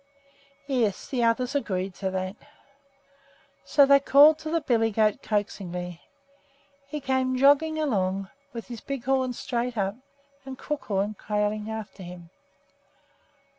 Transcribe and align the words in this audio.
Yes, 0.65 1.07
the 1.09 1.23
others 1.23 1.53
agreed 1.53 1.93
to 1.99 2.09
that. 2.09 2.35
So 3.63 3.85
they 3.85 3.99
called 3.99 4.39
to 4.39 4.49
the 4.49 4.59
billy 4.61 4.89
goat 4.89 5.21
coaxingly. 5.21 6.01
He 6.87 6.99
came 6.99 7.37
jogging 7.37 7.77
along 7.77 8.31
with 8.51 8.65
his 8.65 8.81
big 8.81 9.03
horns 9.03 9.37
straight 9.37 9.77
up 9.77 9.93
and 10.43 10.57
Crookhorn 10.57 11.17
trailing 11.19 11.69
after 11.69 12.01
him. 12.01 12.31